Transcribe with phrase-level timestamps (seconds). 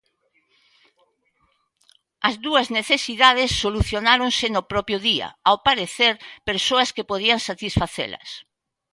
[2.29, 6.13] As dúas necesidades solucionáronse no propio día ao aparecer
[6.49, 8.29] persoas que podían satisfacelas.